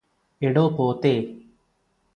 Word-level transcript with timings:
എടോ 0.41 0.63
പോത്തേ 0.69 1.13